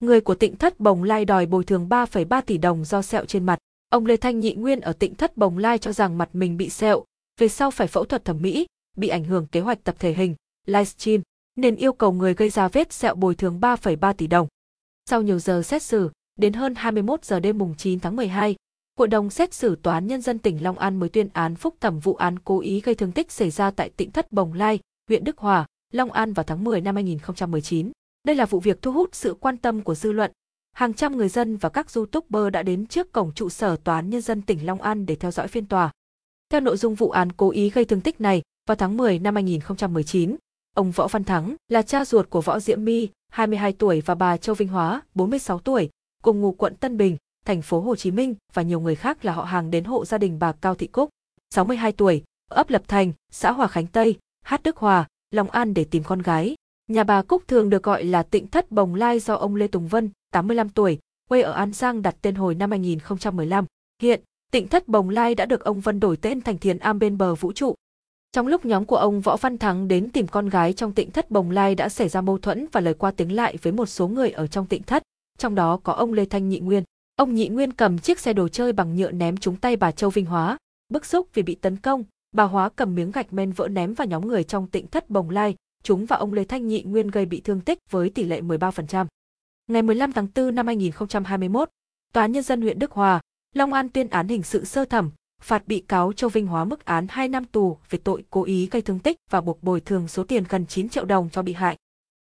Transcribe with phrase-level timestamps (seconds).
[0.00, 3.46] người của Tịnh Thất Bồng Lai đòi bồi thường 3,3 tỷ đồng do sẹo trên
[3.46, 3.58] mặt.
[3.88, 6.68] Ông Lê Thanh Nhị Nguyên ở Tịnh Thất Bồng Lai cho rằng mặt mình bị
[6.68, 7.04] sẹo,
[7.40, 8.66] về sau phải phẫu thuật thẩm mỹ,
[8.96, 10.34] bị ảnh hưởng kế hoạch tập thể hình,
[10.66, 11.22] livestream,
[11.56, 14.48] nên yêu cầu người gây ra vết sẹo bồi thường 3,3 tỷ đồng.
[15.10, 18.56] Sau nhiều giờ xét xử, đến hơn 21 giờ đêm mùng 9 tháng 12,
[18.98, 21.74] Hội đồng xét xử Tòa án Nhân dân tỉnh Long An mới tuyên án phúc
[21.80, 24.78] thẩm vụ án cố ý gây thương tích xảy ra tại tỉnh Thất Bồng Lai,
[25.08, 27.92] huyện Đức Hòa, Long An vào tháng 10 năm 2019.
[28.24, 30.32] Đây là vụ việc thu hút sự quan tâm của dư luận.
[30.72, 34.10] Hàng trăm người dân và các youtuber đã đến trước cổng trụ sở Tòa án
[34.10, 35.90] Nhân dân tỉnh Long An để theo dõi phiên tòa.
[36.50, 39.34] Theo nội dung vụ án cố ý gây thương tích này, vào tháng 10 năm
[39.34, 40.36] 2019,
[40.76, 44.36] ông Võ Văn Thắng là cha ruột của Võ Diễm My, 22 tuổi và bà
[44.36, 45.90] Châu Vinh Hóa, 46 tuổi,
[46.22, 47.16] cùng ngụ quận Tân Bình,
[47.46, 50.18] thành phố Hồ Chí Minh và nhiều người khác là họ hàng đến hộ gia
[50.18, 51.10] đình bà Cao Thị Cúc,
[51.54, 55.84] 62 tuổi, ấp Lập Thành, xã Hòa Khánh Tây, Hát Đức Hòa, Long An để
[55.84, 56.54] tìm con gái.
[56.90, 59.88] Nhà bà Cúc thường được gọi là Tịnh Thất Bồng Lai do ông Lê Tùng
[59.88, 63.64] Vân, 85 tuổi, quê ở An Giang đặt tên hồi năm 2015.
[64.02, 64.20] Hiện,
[64.52, 67.34] Tịnh Thất Bồng Lai đã được ông Vân đổi tên thành Thiền Am bên bờ
[67.34, 67.74] vũ trụ.
[68.32, 71.30] Trong lúc nhóm của ông Võ Văn Thắng đến tìm con gái trong Tịnh Thất
[71.30, 74.08] Bồng Lai đã xảy ra mâu thuẫn và lời qua tiếng lại với một số
[74.08, 75.02] người ở trong Tịnh Thất,
[75.38, 76.84] trong đó có ông Lê Thanh Nhị Nguyên.
[77.16, 80.10] Ông Nhị Nguyên cầm chiếc xe đồ chơi bằng nhựa ném trúng tay bà Châu
[80.10, 83.68] Vinh Hóa, bức xúc vì bị tấn công, bà Hóa cầm miếng gạch men vỡ
[83.68, 86.82] ném vào nhóm người trong Tịnh Thất Bồng Lai, chúng và ông Lê Thanh Nhị
[86.82, 89.06] Nguyên gây bị thương tích với tỷ lệ 13%.
[89.66, 91.70] Ngày 15 tháng 4 năm 2021,
[92.12, 93.20] Tòa án Nhân dân huyện Đức Hòa,
[93.54, 95.10] Long An tuyên án hình sự sơ thẩm,
[95.42, 98.68] phạt bị cáo Châu Vinh Hóa mức án 2 năm tù về tội cố ý
[98.70, 101.52] gây thương tích và buộc bồi thường số tiền gần 9 triệu đồng cho bị
[101.52, 101.76] hại.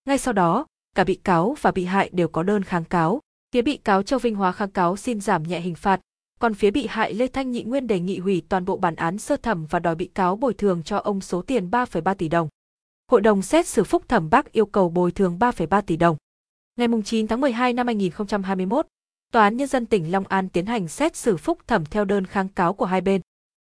[0.06, 3.20] Ngay sau đó, cả bị cáo và bị hại đều có đơn kháng cáo.
[3.52, 6.00] Phía bị cáo Châu Vinh Hóa kháng cáo xin giảm nhẹ hình phạt,
[6.40, 9.18] còn phía bị hại Lê Thanh Nhị Nguyên đề nghị hủy toàn bộ bản án
[9.18, 12.48] sơ thẩm và đòi bị cáo bồi thường cho ông số tiền 3,3 tỷ đồng.
[13.10, 16.16] Hội đồng xét xử phúc thẩm Bắc yêu cầu bồi thường 3,3 tỷ đồng.
[16.76, 18.86] Ngày 9 tháng 12 năm 2021,
[19.32, 22.26] Tòa án Nhân dân tỉnh Long An tiến hành xét xử phúc thẩm theo đơn
[22.26, 23.20] kháng cáo của hai bên.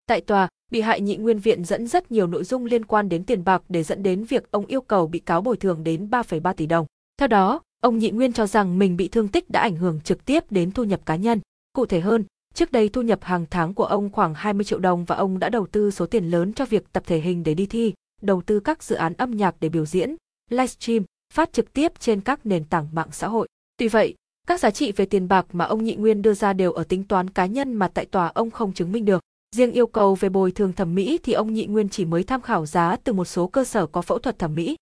[0.06, 3.24] Tại tòa, bị hại nhị nguyên viện dẫn rất nhiều nội dung liên quan đến
[3.24, 6.54] tiền bạc để dẫn đến việc ông yêu cầu bị cáo bồi thường đến 3,3
[6.54, 6.86] tỷ đồng.
[7.18, 10.24] Theo đó, ông nhị nguyên cho rằng mình bị thương tích đã ảnh hưởng trực
[10.24, 11.40] tiếp đến thu nhập cá nhân.
[11.72, 12.24] Cụ thể hơn,
[12.54, 15.48] trước đây thu nhập hàng tháng của ông khoảng 20 triệu đồng và ông đã
[15.48, 17.92] đầu tư số tiền lớn cho việc tập thể hình để đi thi,
[18.26, 20.16] đầu tư các dự án âm nhạc để biểu diễn,
[20.50, 21.04] livestream,
[21.34, 23.48] phát trực tiếp trên các nền tảng mạng xã hội.
[23.76, 24.14] Tuy vậy,
[24.46, 27.04] các giá trị về tiền bạc mà ông Nhị Nguyên đưa ra đều ở tính
[27.04, 29.22] toán cá nhân mà tại tòa ông không chứng minh được.
[29.56, 32.40] Riêng yêu cầu về bồi thường thẩm mỹ thì ông Nhị Nguyên chỉ mới tham
[32.40, 34.76] khảo giá từ một số cơ sở có phẫu thuật thẩm mỹ.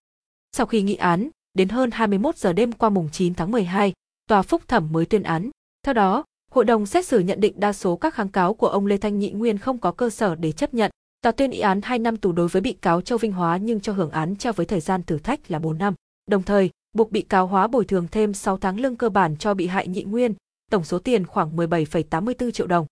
[0.53, 3.93] Sau khi nghị án, đến hơn 21 giờ đêm qua mùng 9 tháng 12,
[4.28, 5.50] tòa phúc thẩm mới tuyên án.
[5.83, 8.87] Theo đó, hội đồng xét xử nhận định đa số các kháng cáo của ông
[8.87, 10.91] Lê Thanh Nhị Nguyên không có cơ sở để chấp nhận.
[11.24, 13.80] Tòa tuyên y án 2 năm tù đối với bị cáo Châu Vinh Hóa nhưng
[13.80, 15.94] cho hưởng án treo với thời gian thử thách là 4 năm.
[16.30, 19.54] Đồng thời, buộc bị cáo hóa bồi thường thêm 6 tháng lương cơ bản cho
[19.54, 20.34] bị hại nhị nguyên,
[20.70, 22.86] tổng số tiền khoảng 17,84 triệu đồng.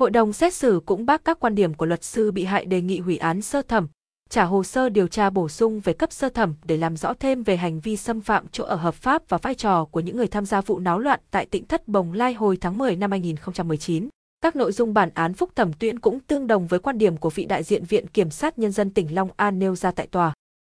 [0.00, 2.80] Hội đồng xét xử cũng bác các quan điểm của luật sư bị hại đề
[2.80, 3.88] nghị hủy án sơ thẩm,
[4.30, 7.42] trả hồ sơ điều tra bổ sung về cấp sơ thẩm để làm rõ thêm
[7.42, 10.28] về hành vi xâm phạm chỗ ở hợp pháp và vai trò của những người
[10.28, 14.08] tham gia vụ náo loạn tại tỉnh Thất Bồng Lai hồi tháng 10 năm 2019.
[14.40, 17.30] Các nội dung bản án phúc thẩm tuyên cũng tương đồng với quan điểm của
[17.30, 20.32] vị đại diện Viện Kiểm sát Nhân dân tỉnh Long An nêu ra tại tòa.